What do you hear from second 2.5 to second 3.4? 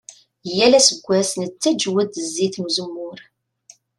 n uzemmur.